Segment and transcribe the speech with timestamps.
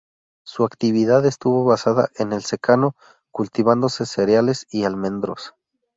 [0.43, 2.95] Su actividad estuvo basada en el secano,
[3.31, 5.53] cultivándose cereales y almendros.